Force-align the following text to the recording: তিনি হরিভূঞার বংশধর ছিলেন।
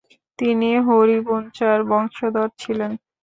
তিনি 0.39 0.69
হরিভূঞার 0.87 1.79
বংশধর 1.89 2.49
ছিলেন। 2.61 2.91